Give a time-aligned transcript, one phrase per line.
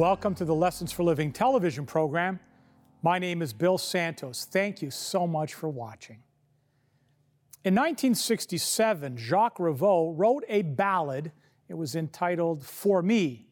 [0.00, 2.40] Welcome to the Lessons for Living television program.
[3.02, 4.48] My name is Bill Santos.
[4.50, 6.22] Thank you so much for watching.
[7.66, 11.32] In 1967, Jacques Revaux wrote a ballad.
[11.68, 13.48] It was entitled For Me.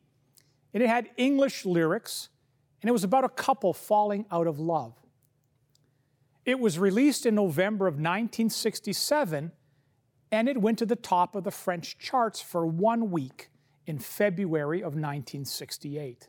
[0.72, 2.30] And it had English lyrics,
[2.80, 4.94] and it was about a couple falling out of love.
[6.46, 9.52] It was released in November of 1967,
[10.32, 13.50] and it went to the top of the French charts for one week
[13.84, 16.28] in February of 1968.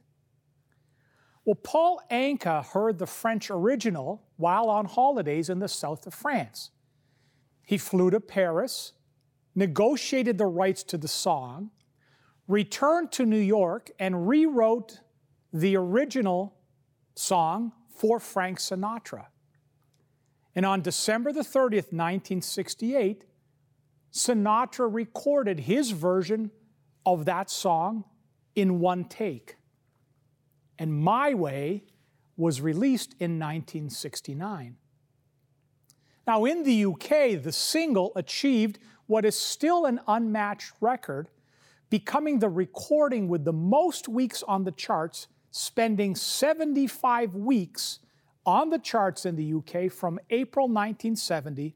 [1.50, 6.70] Well, Paul Anka heard the French original while on holidays in the south of France.
[7.66, 8.94] He flew to Paris,
[9.56, 11.72] negotiated the rights to the song,
[12.48, 15.00] returned to New York, and rewrote
[15.52, 16.54] the original
[17.16, 19.26] song for Frank Sinatra.
[20.54, 23.26] And on December the 30th, 1968,
[24.14, 26.52] Sinatra recorded his version
[27.08, 28.04] of that song
[28.54, 29.56] in one take.
[30.80, 31.84] And My Way
[32.38, 34.78] was released in 1969.
[36.26, 41.28] Now, in the UK, the single achieved what is still an unmatched record,
[41.90, 48.00] becoming the recording with the most weeks on the charts, spending 75 weeks
[48.46, 51.76] on the charts in the UK from April 1970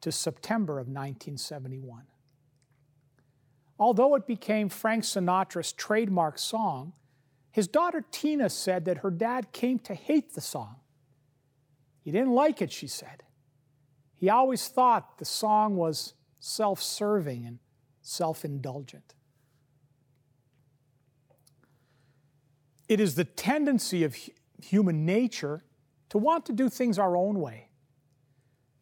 [0.00, 2.02] to September of 1971.
[3.78, 6.92] Although it became Frank Sinatra's trademark song,
[7.54, 10.74] his daughter Tina said that her dad came to hate the song.
[12.02, 13.22] He didn't like it, she said.
[14.16, 17.60] He always thought the song was self serving and
[18.02, 19.14] self indulgent.
[22.88, 24.16] It is the tendency of
[24.60, 25.62] human nature
[26.08, 27.68] to want to do things our own way.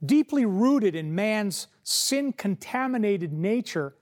[0.02, 3.96] Deeply rooted in man's sin contaminated nature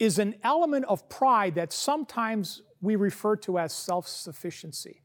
[0.00, 5.02] is an element of pride that sometimes we refer to as self sufficiency.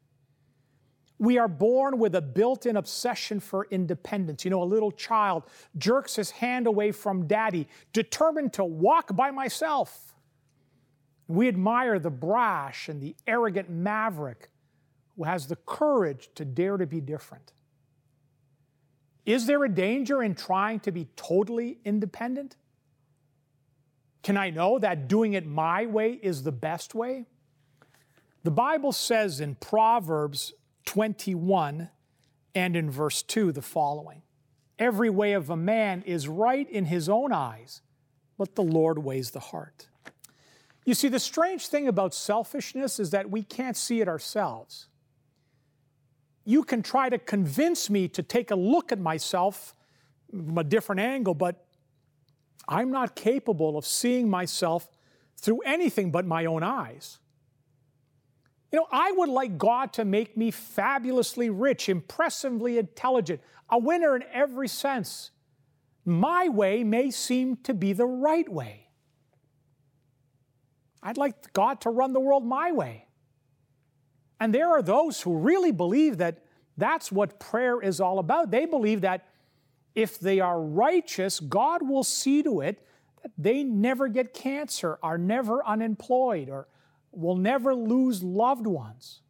[1.18, 4.44] We are born with a built in obsession for independence.
[4.44, 5.44] You know, a little child
[5.78, 10.14] jerks his hand away from daddy, determined to walk by myself.
[11.28, 14.50] We admire the brash and the arrogant maverick
[15.16, 17.53] who has the courage to dare to be different.
[19.25, 22.58] Is there a danger in trying to be totally independent?
[24.22, 27.25] Can I know that doing it my way is the best way?
[28.45, 30.53] The Bible says in Proverbs
[30.85, 31.89] 21
[32.53, 34.22] and in verse 2 the following
[34.78, 37.81] Every way of a man is right in his own eyes,
[38.38, 39.88] but the Lord weighs the heart.
[40.85, 44.89] You see, the strange thing about selfishness is that we can't see it ourselves.
[46.44, 49.73] You can try to convince me to take a look at myself
[50.29, 51.66] from a different angle, but
[52.67, 54.88] I'm not capable of seeing myself
[55.35, 57.17] through anything but my own eyes.
[58.75, 64.18] You know, I would like God to make me fabulously rich, impressively intelligent, a winner
[64.18, 65.31] in every sense.
[66.03, 68.90] My way may seem to be the right way.
[71.02, 73.08] I'd like God to run the world my way.
[74.41, 76.44] And there are those who really believe that
[76.75, 78.52] that's what prayer is all about.
[78.52, 79.25] They believe that
[79.96, 82.85] if they are righteous, God will see to it
[83.24, 86.68] that they never get cancer, are never unemployed, or
[87.18, 89.22] will never lose loved ones.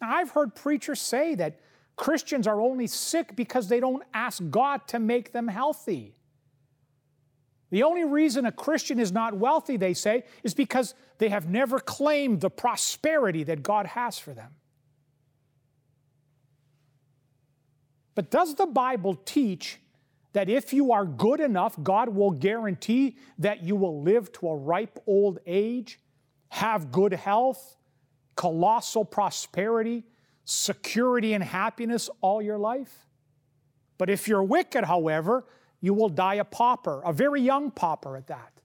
[0.00, 1.60] Now, I've heard preachers say that
[1.96, 6.14] Christians are only sick because they don't ask God to make them healthy.
[7.70, 11.78] The only reason a Christian is not wealthy, they say, is because they have never
[11.78, 14.54] claimed the prosperity that God has for them.
[18.14, 19.78] But does the Bible teach
[20.32, 24.56] that if you are good enough, God will guarantee that you will live to a
[24.56, 25.98] ripe old age
[26.56, 27.76] have good health,
[28.34, 30.04] colossal prosperity,
[30.44, 33.06] security, and happiness all your life.
[33.98, 35.44] But if you're wicked, however,
[35.80, 38.60] you will die a pauper, a very young pauper at that.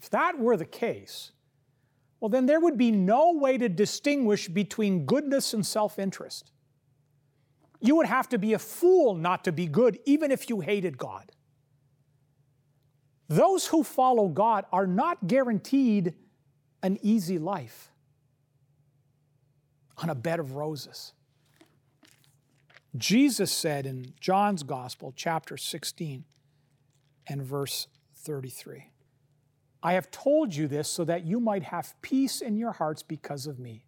[0.00, 1.32] If that were the case,
[2.18, 6.50] well, then there would be no way to distinguish between goodness and self interest.
[7.80, 10.98] You would have to be a fool not to be good, even if you hated
[10.98, 11.32] God.
[13.30, 16.14] Those who follow God are not guaranteed
[16.82, 17.92] an easy life
[19.98, 21.12] on a bed of roses.
[22.96, 26.24] Jesus said in John's Gospel, chapter 16
[27.28, 27.86] and verse
[28.16, 28.90] 33,
[29.80, 33.46] I have told you this so that you might have peace in your hearts because
[33.46, 33.84] of me.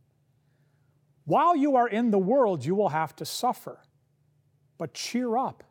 [1.25, 3.81] While you are in the world, you will have to suffer.
[4.79, 5.65] But cheer up,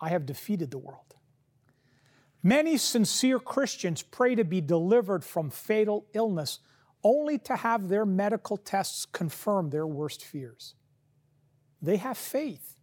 [0.00, 1.16] I have defeated the world.
[2.42, 6.58] Many sincere Christians pray to be delivered from fatal illness
[7.04, 10.74] only to have their medical tests confirm their worst fears.
[11.80, 12.76] They have faith.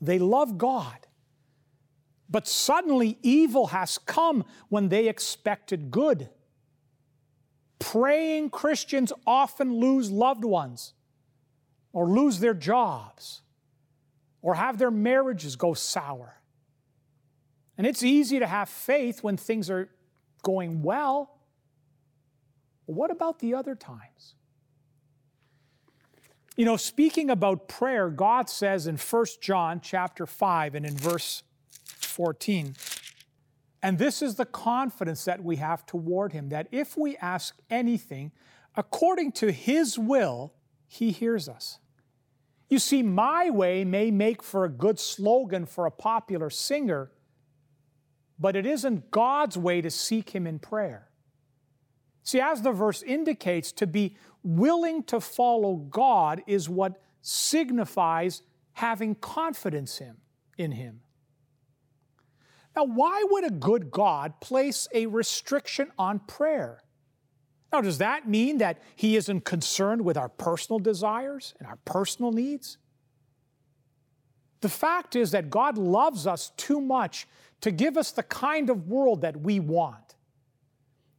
[0.00, 1.06] They love God.
[2.28, 6.28] But suddenly evil has come when they expected good.
[7.78, 10.92] Praying Christians often lose loved ones
[11.92, 13.42] or lose their jobs
[14.42, 16.39] or have their marriages go sour.
[17.80, 19.88] And it's easy to have faith when things are
[20.42, 21.38] going well.
[22.86, 24.34] But what about the other times?
[26.58, 31.42] You know, speaking about prayer, God says in 1 John chapter 5 and in verse
[31.86, 32.74] 14,
[33.82, 38.30] and this is the confidence that we have toward him that if we ask anything
[38.76, 40.52] according to his will,
[40.86, 41.78] he hears us.
[42.68, 47.10] You see, my way may make for a good slogan for a popular singer,
[48.40, 51.10] but it isn't God's way to seek him in prayer.
[52.22, 58.42] See, as the verse indicates, to be willing to follow God is what signifies
[58.72, 60.00] having confidence
[60.56, 61.00] in Him.
[62.76, 66.82] Now, why would a good God place a restriction on prayer?
[67.72, 72.32] Now, does that mean that He isn't concerned with our personal desires and our personal
[72.32, 72.78] needs?
[74.60, 77.26] The fact is that God loves us too much
[77.60, 80.16] to give us the kind of world that we want.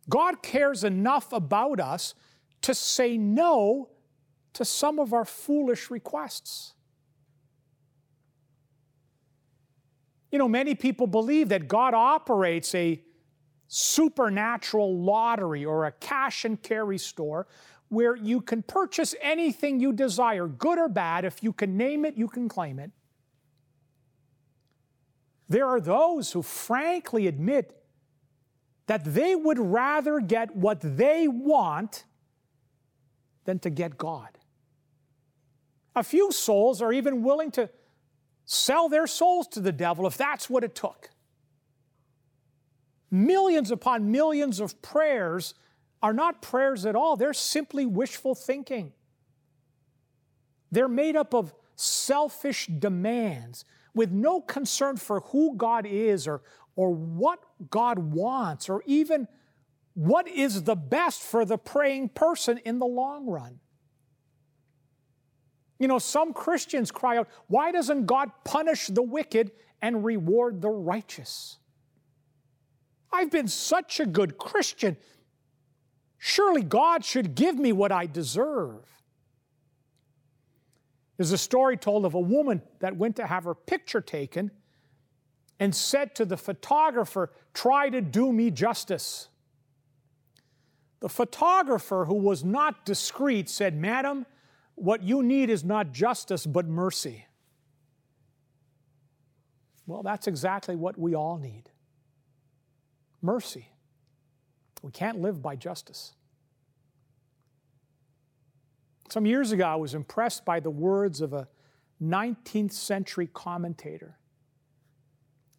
[0.10, 2.14] God cares enough about us
[2.62, 3.90] to say no
[4.54, 6.74] to some of our foolish requests.
[10.32, 13.02] You know, many people believe that God operates a
[13.68, 17.48] supernatural lottery or a cash and carry store
[17.90, 21.26] where you can purchase anything you desire, good or bad.
[21.26, 22.92] If you can name it, you can claim it.
[25.52, 27.78] There are those who frankly admit
[28.88, 32.06] that they would rather get what they want
[33.44, 34.30] than to get God.
[35.94, 37.70] A few souls are even willing to
[38.46, 41.10] sell their souls to the devil if that's what it took.
[43.12, 45.54] Millions upon millions of prayers
[46.02, 48.94] are not prayers at all, they're simply wishful thinking.
[50.72, 56.42] They're made up of selfish demands with no concern for who God is or,
[56.76, 57.40] or what
[57.70, 59.28] God wants or even
[59.94, 63.60] what is the best for the praying person in the long run.
[65.80, 69.52] You know, some Christians cry out, why doesn't God punish the wicked
[69.82, 71.58] and reward the righteous?
[73.12, 74.96] I've been such a good Christian.
[76.18, 79.01] Surely God should give me what I deserve.
[81.22, 84.50] There's a story told of a woman that went to have her picture taken
[85.60, 89.28] and said to the photographer, Try to do me justice.
[91.00, 94.26] The photographer, who was not discreet, said, Madam,
[94.74, 97.28] what you need is not justice, but mercy.
[99.86, 101.70] Well, that's exactly what we all need
[103.22, 103.70] mercy.
[104.82, 106.14] We can't live by justice.
[109.12, 111.50] Some years ago, I was impressed by the words of a
[112.02, 114.18] 19th century commentator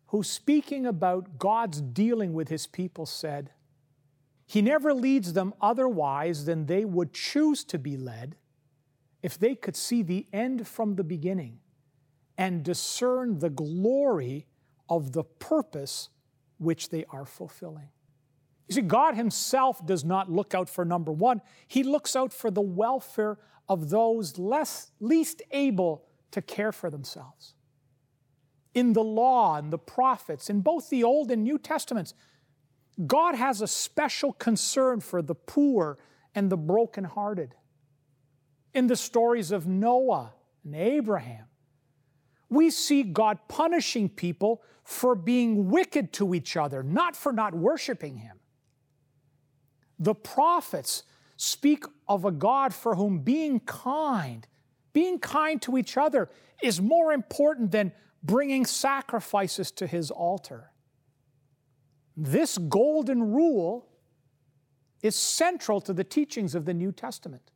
[0.07, 3.51] who, speaking about God's dealing with his people, said,
[4.47, 8.37] he never leads them otherwise than they would choose to be led
[9.23, 11.59] if they could see the end from the beginning
[12.39, 14.47] and discern the glory
[14.89, 16.09] of the purpose
[16.57, 17.91] which they are fulfilling.
[18.73, 22.51] You see, God Himself does not look out for number one, He looks out for
[22.51, 23.37] the welfare
[23.69, 27.53] of those less, least able to care for themselves.
[28.73, 32.15] In the law and the prophets, in both the Old and New Testaments,
[33.07, 35.99] God has a special concern for the poor
[36.35, 37.55] and the brokenhearted.
[38.73, 40.33] In the stories of Noah
[40.65, 41.45] and Abraham,
[42.49, 48.17] we see God punishing people for being wicked to each other, not for not worshiping
[48.17, 48.39] Him.
[50.03, 51.05] The prophets
[51.37, 54.45] speak of a God for whom being kind,
[54.93, 56.29] being kind to each other,
[56.61, 60.73] is more important than bringing sacrifices to His altar.
[62.17, 63.87] This golden rule
[65.03, 67.53] is central to the teachings of the New Testament.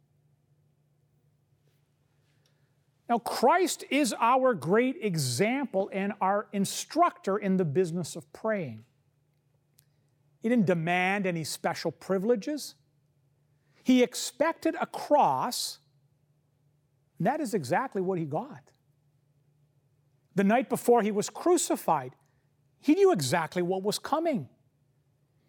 [3.08, 8.84] Now, Christ is our great example and our instructor in the business of praying.
[10.46, 12.76] He didn't demand any special privileges.
[13.82, 15.80] He expected a cross,
[17.18, 18.70] and that is exactly what he got.
[20.36, 22.14] The night before he was crucified,
[22.78, 24.48] he knew exactly what was coming.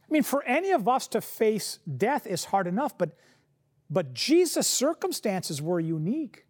[0.02, 3.16] I mean, for any of us to face death is hard enough, but,
[3.92, 6.48] but Jesus' circumstances were unique.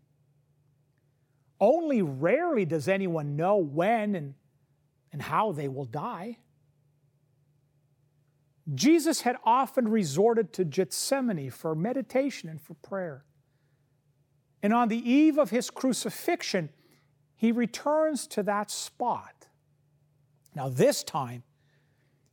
[1.59, 4.35] Only rarely does anyone know when and,
[5.11, 6.37] and how they will die.
[8.75, 13.23] Jesus had often resorted to Gethsemane for meditation and for prayer.
[14.61, 16.69] And on the eve of his crucifixion,
[17.35, 19.47] he returns to that spot.
[20.55, 21.43] Now, this time,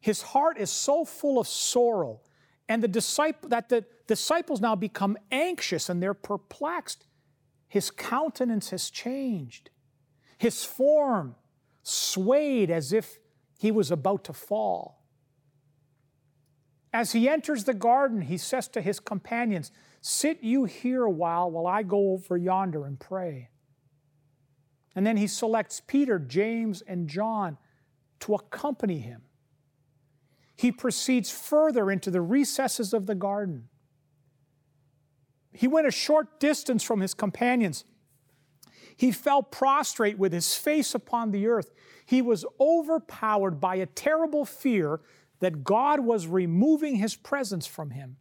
[0.00, 2.20] his heart is so full of sorrow,
[2.68, 7.06] and the disciple, that the disciples now become anxious and they're perplexed.
[7.68, 9.70] His countenance has changed.
[10.38, 11.36] His form
[11.82, 13.18] swayed as if
[13.58, 15.03] he was about to fall.
[16.94, 21.50] As he enters the garden, he says to his companions, Sit you here a while
[21.50, 23.50] while I go over yonder and pray.
[24.94, 27.58] And then he selects Peter, James, and John
[28.20, 29.22] to accompany him.
[30.54, 33.68] He proceeds further into the recesses of the garden.
[35.52, 37.84] He went a short distance from his companions.
[38.96, 41.72] He fell prostrate with his face upon the earth.
[42.06, 45.00] He was overpowered by a terrible fear
[45.40, 48.16] that God was removing his presence from him.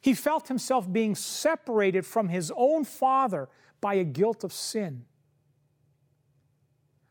[0.00, 3.48] He felt himself being separated from his own Father
[3.80, 5.04] by a guilt of sin.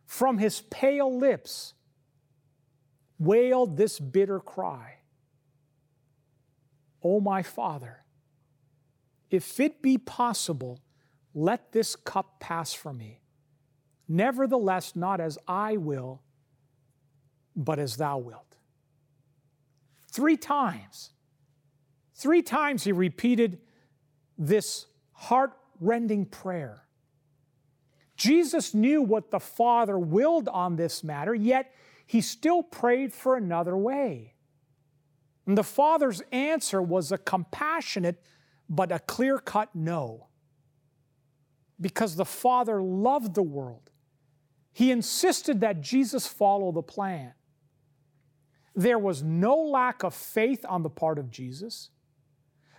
[0.06, 1.74] From his pale lips
[3.20, 4.98] wailed this bitter cry
[7.04, 8.04] O my Father,
[9.30, 10.82] if it be possible,
[11.34, 13.22] let this cup pass from me.
[14.08, 16.22] Nevertheless, not as I will,
[17.58, 18.56] but as thou wilt.
[20.12, 21.12] Three times.
[22.14, 23.60] Three times he repeated
[24.38, 26.84] this heart rending prayer.
[28.16, 31.74] Jesus knew what the Father willed on this matter, yet
[32.06, 34.34] he still prayed for another way.
[35.46, 38.22] And the Father's answer was a compassionate
[38.70, 40.28] but a clear cut no.
[41.80, 43.92] Because the Father loved the world,
[44.74, 47.34] he insisted that Jesus follow the plan.
[48.78, 51.90] There was no lack of faith on the part of Jesus.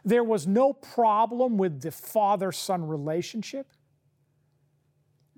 [0.05, 3.67] There was no problem with the father son relationship.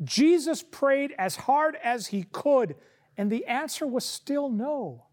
[0.05, 2.75] Jesus prayed as hard as he could,
[3.17, 5.07] and the answer was still no.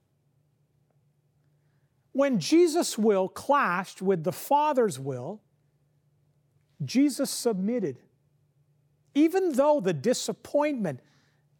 [2.11, 5.41] When Jesus' will clashed with the Father's will,
[6.83, 7.99] Jesus submitted.
[9.15, 10.99] Even though the disappointment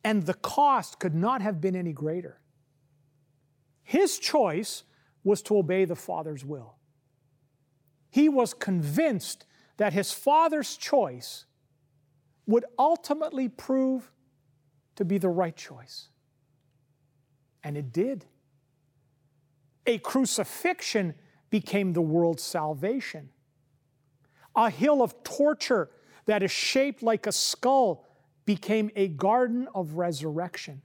[0.03, 2.41] and the cost could not have been any greater.
[3.87, 4.83] His choice
[5.23, 6.75] was to obey the Father's will.
[8.09, 9.45] He was convinced
[9.77, 11.45] that his Father's choice
[12.47, 14.11] would ultimately prove
[14.97, 16.09] to be the right choice.
[17.63, 18.25] And it did.
[19.85, 21.15] A crucifixion
[21.49, 23.29] became the world's salvation.
[24.53, 25.91] A hill of torture
[26.25, 28.05] that is shaped like a skull
[28.43, 30.81] became a garden of resurrection.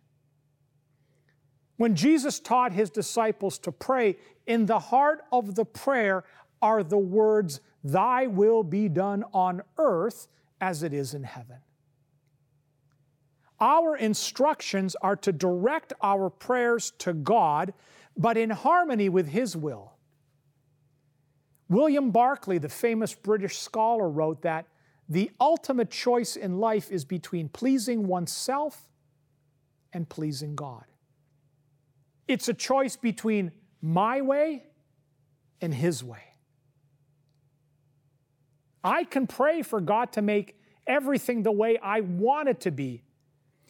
[1.76, 6.24] When Jesus taught his disciples to pray, in the heart of the prayer
[6.60, 10.28] are the words, Thy will be done on earth
[10.60, 11.58] as it is in heaven.
[13.60, 17.74] Our instructions are to direct our prayers to God,
[18.16, 19.92] but in harmony with His will.
[21.68, 24.66] William Barclay, the famous British scholar, wrote that
[25.08, 28.88] the ultimate choice in life is between pleasing oneself
[29.92, 30.84] and pleasing God.
[32.28, 34.64] It's a choice between my way
[35.60, 36.24] and His way.
[38.84, 43.04] I can pray for God to make everything the way I want it to be,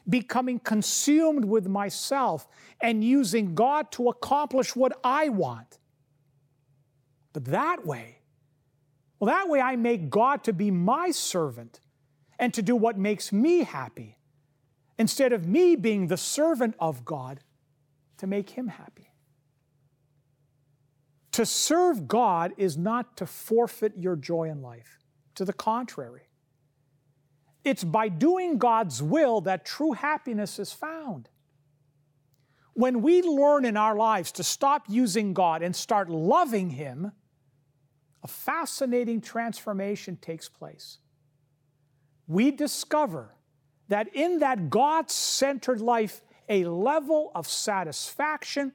[0.08, 2.48] becoming consumed with myself
[2.80, 5.78] and using God to accomplish what I want.
[7.32, 8.18] But that way,
[9.18, 11.80] well, that way I make God to be my servant
[12.38, 14.18] and to do what makes me happy,
[14.98, 17.40] instead of me being the servant of God
[18.22, 19.10] to make Him happy.
[21.32, 25.00] To serve God is not to forfeit your joy in life.
[25.34, 26.28] To the contrary,
[27.64, 31.30] it's by doing God's will that true happiness is found.
[32.74, 37.10] When we learn in our lives to stop using God and start loving Him,
[38.22, 40.98] a fascinating transformation takes place.
[42.28, 43.34] We discover
[43.88, 46.20] that in that God centered life,
[46.52, 48.72] a level of satisfaction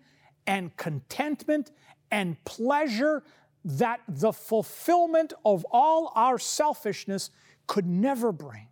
[0.48, 1.72] and contentment
[2.10, 3.24] and pleasure
[3.64, 7.30] that the fulfillment of all our selfishness
[7.68, 8.68] could never bring.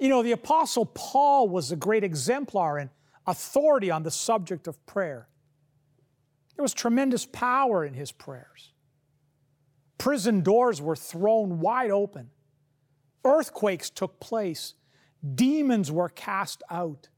[0.00, 2.88] You know, the Apostle Paul was a great exemplar and
[3.26, 5.28] authority on the subject of prayer.
[6.56, 8.72] There was tremendous power in his prayers.
[9.98, 12.30] Prison doors were thrown wide open.
[13.24, 14.74] Earthquakes took place.
[15.34, 17.08] Demons were cast out.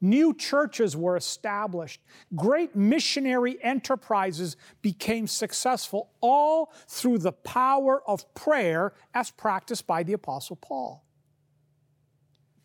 [0.00, 2.02] New churches were established.
[2.34, 10.12] Great missionary enterprises became successful, all through the power of prayer as practiced by the
[10.12, 11.06] Apostle Paul.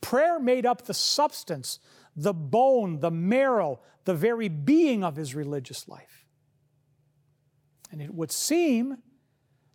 [0.01, 1.79] Prayer made up the substance,
[2.15, 6.25] the bone, the marrow, the very being of his religious life.
[7.91, 8.97] And it would seem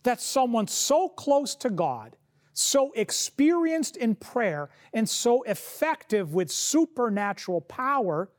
[0.02, 2.16] that someone so close to God,
[2.54, 8.30] so experienced in prayer, and so effective with supernatural power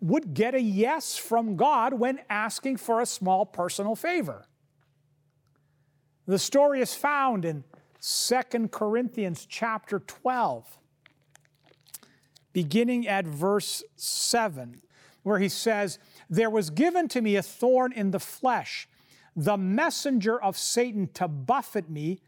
[0.00, 4.44] would get a yes from God when asking for a small personal favor.
[6.26, 7.64] The story is found in
[8.00, 10.78] 2 Corinthians chapter 12,
[12.52, 14.80] beginning at verse 7,
[15.22, 18.88] where he says, There was given to me a thorn in the flesh,
[19.36, 22.20] the messenger of Satan to buffet me,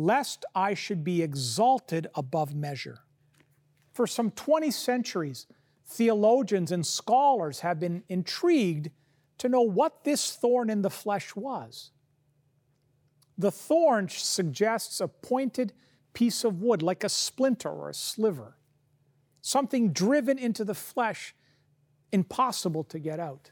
[0.00, 3.00] lest I should be exalted above measure.
[3.92, 5.46] For some 20 centuries,
[5.86, 8.90] theologians and scholars have been intrigued
[9.38, 11.90] to know what this thorn in the flesh was.
[13.36, 15.74] The thorn suggests a pointed
[16.14, 18.56] piece of wood, like a splinter or a sliver,
[19.42, 21.34] something driven into the flesh,
[22.10, 23.50] impossible to get out.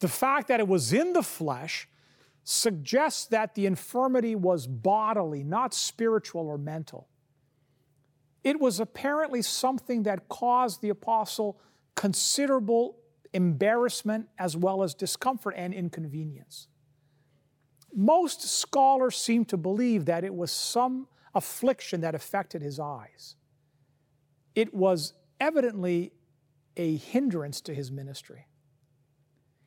[0.00, 1.88] The fact that it was in the flesh
[2.44, 7.08] suggests that the infirmity was bodily, not spiritual or mental.
[8.42, 11.60] It was apparently something that caused the apostle
[11.94, 12.96] considerable
[13.32, 16.68] embarrassment as well as discomfort and inconvenience.
[17.94, 23.36] Most scholars seem to believe that it was some affliction that affected his eyes.
[24.54, 26.12] It was evidently
[26.76, 28.46] a hindrance to his ministry.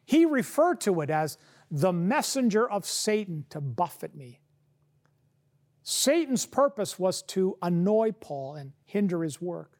[0.06, 1.38] He referred to it as
[1.72, 4.40] the messenger of Satan to buffet me.
[5.84, 9.78] Satan's purpose was to annoy Paul and hinder his work.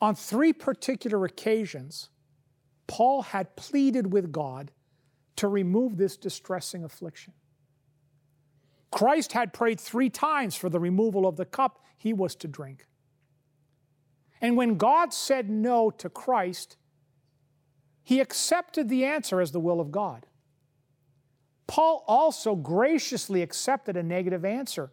[0.00, 2.10] On three particular occasions,
[2.86, 4.70] Paul had pleaded with God
[5.36, 7.32] to remove this distressing affliction.
[8.90, 12.86] Christ had prayed three times for the removal of the cup he was to drink.
[14.40, 16.76] And when God said no to Christ,
[18.06, 20.26] he accepted the answer as the will of God.
[21.66, 24.92] Paul also graciously accepted a negative answer.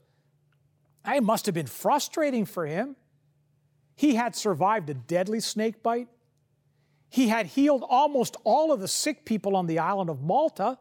[1.06, 2.96] It must have been frustrating for him.
[3.96, 6.08] He had survived a deadly snake bite,
[7.08, 10.80] he had healed almost all of the sick people on the island of Malta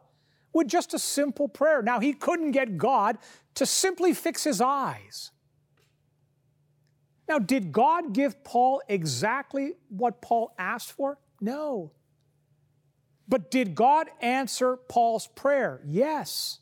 [0.53, 1.83] with just a simple prayer.
[1.83, 3.19] Now, he couldn't get God
[3.53, 5.29] to simply fix his eyes.
[7.29, 11.19] Now, did God give Paul exactly what Paul asked for?
[11.39, 11.91] No.
[13.33, 15.81] But did God answer Paul's prayer?
[15.87, 16.59] Yes.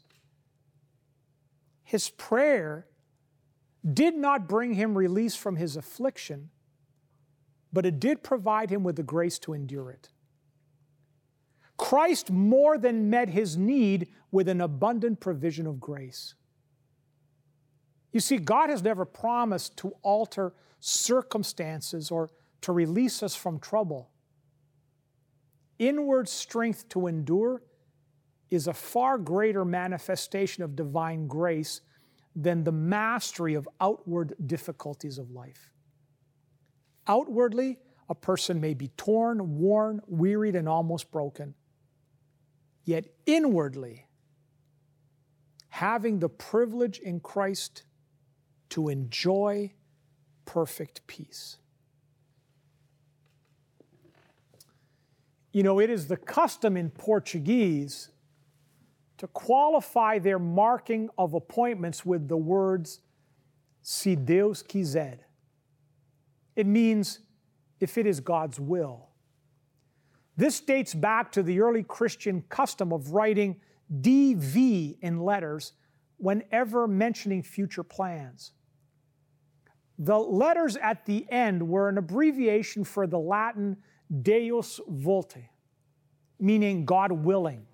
[1.84, 2.88] His prayer
[3.94, 6.50] did not bring him release from his affliction,
[7.74, 10.12] but it did provide him with the grace to endure it.
[11.76, 16.36] Christ more than met his need with an abundant provision of grace.
[18.14, 22.30] You see, God has never promised to alter circumstances or
[22.62, 24.11] to release us from trouble.
[25.82, 27.64] Inward strength to endure
[28.52, 31.82] is a far greater manifestation of divine grace
[32.36, 35.72] than the mastery of outward difficulties of life.
[37.08, 41.56] Outwardly, a person may be torn, worn, wearied, and almost broken.
[42.86, 44.06] Yet inwardly,
[45.70, 47.86] having the privilege in Christ
[48.70, 49.74] to enjoy
[50.46, 51.58] perfect peace.
[55.52, 58.10] You know, it is the custom in Portuguese
[59.18, 63.02] to qualify their marking of appointments with the words,
[63.82, 65.20] se Deus quiser.
[66.56, 67.20] It means
[67.80, 69.10] if it is God's will.
[70.38, 73.58] This dates back to the early Christian custom of writing
[74.02, 75.74] DV in letters
[76.18, 78.54] whenever mentioning future plans.
[80.00, 83.78] The letters at the end were an abbreviation for the Latin
[84.22, 85.50] Deus volte,
[86.40, 87.66] meaning God willing.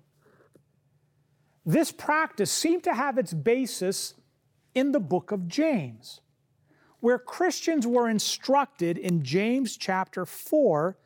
[1.66, 4.14] This practice seemed to have its basis
[4.74, 6.20] in the book of James
[7.00, 10.96] where Christians were instructed in James chapter 4,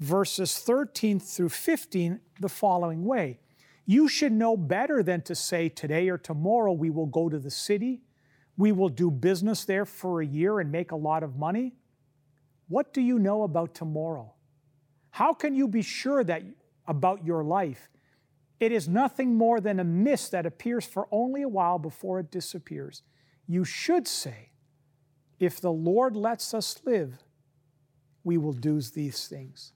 [0.00, 3.38] verses 13 through 15, the following way
[3.84, 7.50] You should know better than to say, Today or tomorrow we will go to the
[7.50, 8.00] city,
[8.56, 11.74] we will do business there for a year and make a lot of money.
[12.68, 14.32] What do you know about tomorrow?
[15.16, 16.42] How can you be sure that
[16.86, 17.88] about your life?
[18.60, 22.30] It is nothing more than a mist that appears for only a while before it
[22.30, 23.00] disappears.
[23.46, 24.50] You should say,
[25.40, 27.24] if the Lord lets us live,
[28.24, 29.72] we will do these things.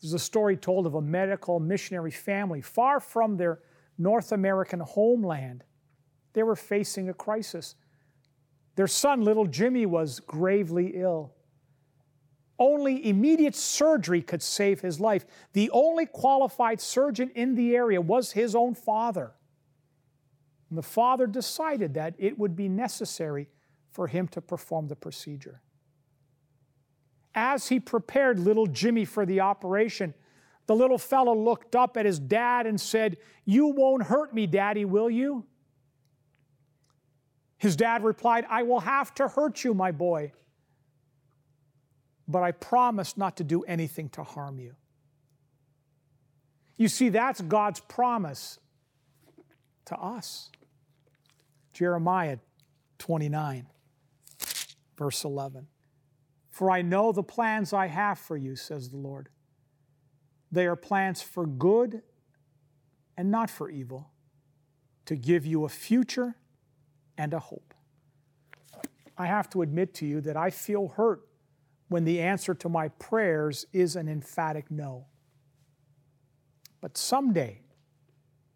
[0.00, 3.60] There's a story told of a medical missionary family far from their
[3.96, 5.62] North American homeland.
[6.32, 7.76] They were facing a crisis.
[8.74, 11.32] Their son, little Jimmy, was gravely ill.
[12.62, 15.26] Only immediate surgery could save his life.
[15.52, 19.32] The only qualified surgeon in the area was his own father.
[20.68, 23.48] And the father decided that it would be necessary
[23.90, 25.60] for him to perform the procedure.
[27.34, 30.14] As he prepared little Jimmy for the operation,
[30.66, 34.84] the little fellow looked up at his dad and said, You won't hurt me, Daddy,
[34.84, 35.46] will you?
[37.58, 40.30] His dad replied, I will have to hurt you, my boy,
[42.32, 44.74] but I promise not to do anything to harm you.
[46.76, 48.58] You see, that's God's promise
[49.84, 50.50] to us.
[51.72, 52.38] Jeremiah
[52.98, 53.66] 29,
[54.96, 55.66] verse 11.
[56.50, 59.28] For I know the plans I have for you, says the Lord.
[60.50, 62.02] They are plans for good
[63.16, 64.10] and not for evil,
[65.04, 66.36] to give you a future
[67.18, 67.74] and a hope.
[69.18, 71.20] I have to admit to you that I feel hurt
[71.92, 75.04] when the answer to my prayers is an emphatic no.
[76.80, 77.60] But someday,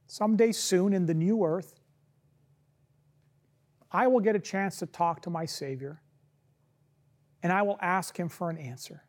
[0.07, 1.75] someday soon in the new earth,
[3.93, 6.01] I will get a chance to talk to my Savior
[7.43, 9.05] and I will ask Him for an answer.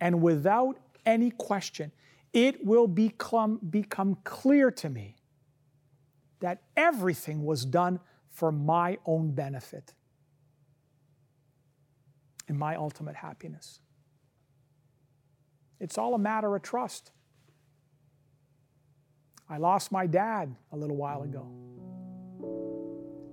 [0.00, 1.92] And without any question,
[2.32, 5.14] it will become, become clear to me
[6.40, 9.94] that everything was done for my own benefit
[12.58, 13.80] my ultimate happiness.
[15.80, 17.10] It's all a matter of trust.
[19.48, 21.50] I lost my dad a little while ago.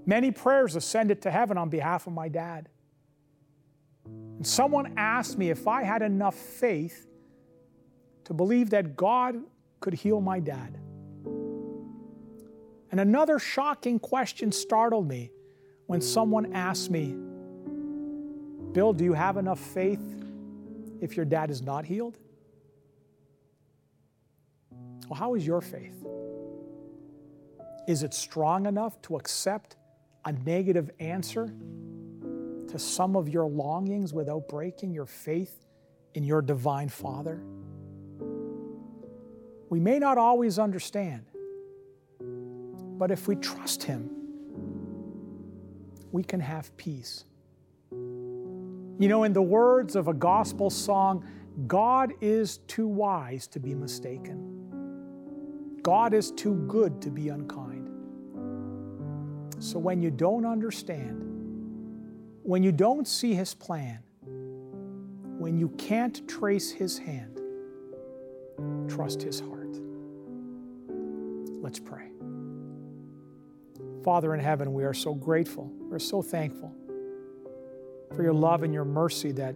[0.06, 2.68] Many prayers ascended to heaven on behalf of my dad.
[4.06, 7.08] And someone asked me if I had enough faith
[8.24, 9.36] to believe that God
[9.80, 10.80] could heal my dad.
[12.92, 15.32] And another shocking question startled me
[15.86, 17.16] when someone asked me,
[18.72, 20.02] Bill, do you have enough faith
[21.02, 22.18] if your dad is not healed?
[25.08, 26.06] Well, how is your faith?
[27.88, 29.76] Is it strong enough to accept
[30.26, 31.52] a negative answer
[32.68, 35.66] to some of your longings without breaking your faith
[36.14, 37.42] in your divine Father?
[39.70, 41.26] We may not always understand,
[43.00, 44.10] but if we trust Him,
[46.12, 47.26] we can have peace.
[49.00, 51.26] You know, in the words of a gospel song,
[51.68, 55.78] God is too wise to be mistaken.
[55.82, 57.88] God is too good to be unkind.
[59.60, 61.26] So when you don't understand,
[62.44, 64.00] when you don't see His plan,
[65.38, 67.40] when you can't trace His hand,
[68.90, 69.80] trust His heart.
[71.62, 72.10] Let's pray.
[74.04, 75.72] Father in heaven, we are so grateful.
[75.90, 76.76] We're so thankful
[78.16, 79.56] for your love and your mercy that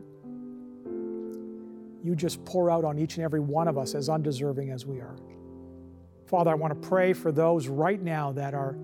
[2.04, 5.00] you just pour out on each and every one of us as undeserving as we
[5.00, 5.16] are.
[6.28, 8.76] Father, I want to pray for those right now that are,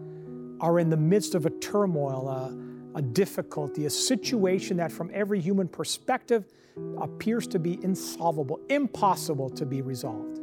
[0.61, 5.41] are in the midst of a turmoil, a, a difficulty, a situation that from every
[5.41, 6.45] human perspective
[7.01, 10.39] appears to be insolvable, impossible to be resolved.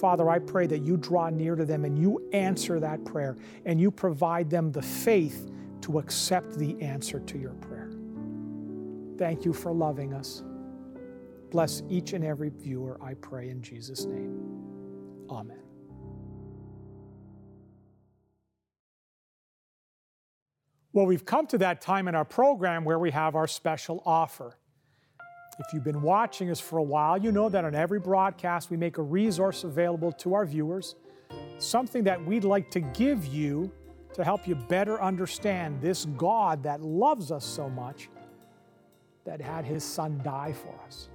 [0.00, 3.80] Father, I pray that you draw near to them and you answer that prayer and
[3.80, 5.50] you provide them the faith
[5.82, 7.89] to accept the answer to your prayer.
[9.20, 10.42] Thank you for loving us.
[11.50, 14.40] Bless each and every viewer, I pray in Jesus' name.
[15.28, 15.60] Amen.
[20.94, 24.56] Well, we've come to that time in our program where we have our special offer.
[25.58, 28.78] If you've been watching us for a while, you know that on every broadcast we
[28.78, 30.94] make a resource available to our viewers,
[31.58, 33.70] something that we'd like to give you
[34.14, 38.08] to help you better understand this God that loves us so much
[39.24, 41.08] that had his son die for us.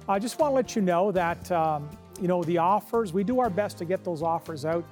[0.10, 1.88] I just want to let you know that um,
[2.20, 3.14] you know the offers.
[3.14, 4.84] We do our best to get those offers out.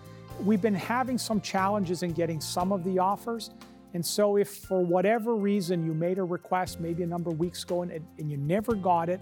[0.44, 3.50] We've been having some challenges in getting some of the offers.
[3.96, 7.64] And so, if for whatever reason you made a request maybe a number of weeks
[7.64, 9.22] ago and, and you never got it,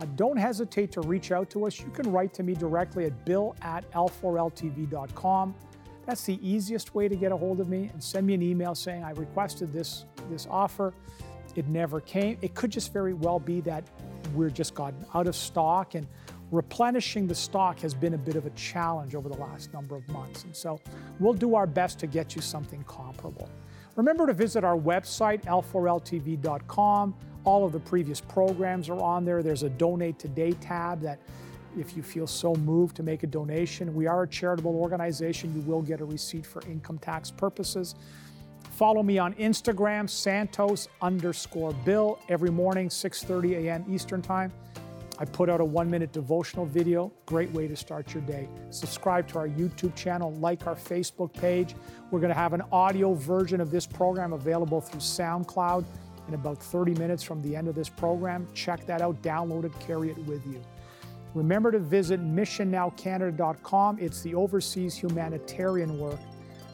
[0.00, 1.78] uh, don't hesitate to reach out to us.
[1.78, 5.54] You can write to me directly at bill at l4ltv.com.
[6.06, 8.74] That's the easiest way to get a hold of me and send me an email
[8.74, 10.94] saying I requested this, this offer.
[11.54, 12.38] It never came.
[12.40, 13.84] It could just very well be that
[14.34, 16.06] we're just gotten out of stock and
[16.50, 20.08] replenishing the stock has been a bit of a challenge over the last number of
[20.08, 20.44] months.
[20.44, 20.80] And so
[21.20, 23.50] we'll do our best to get you something comparable.
[23.96, 27.14] Remember to visit our website, l4ltv.com.
[27.44, 29.42] All of the previous programs are on there.
[29.42, 31.20] There's a Donate Today tab that
[31.76, 35.54] if you feel so moved to make a donation, we are a charitable organization.
[35.54, 37.94] You will get a receipt for income tax purposes.
[38.72, 43.84] Follow me on Instagram, Santos underscore Bill, every morning, 6:30 a.m.
[43.88, 44.52] Eastern Time.
[45.18, 47.12] I put out a one-minute devotional video.
[47.26, 48.48] Great way to start your day.
[48.70, 51.76] Subscribe to our YouTube channel, like our Facebook page.
[52.10, 55.84] We're going to have an audio version of this program available through SoundCloud
[56.26, 58.48] in about 30 minutes from the end of this program.
[58.54, 60.60] Check that out, download it, carry it with you.
[61.34, 63.98] Remember to visit missionnowcanada.com.
[64.00, 66.20] It's the overseas humanitarian work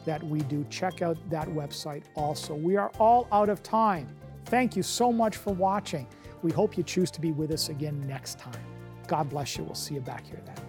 [0.05, 0.65] that we do.
[0.69, 2.55] Check out that website also.
[2.55, 4.07] We are all out of time.
[4.45, 6.07] Thank you so much for watching.
[6.41, 8.63] We hope you choose to be with us again next time.
[9.07, 9.63] God bless you.
[9.63, 10.60] We'll see you back here then.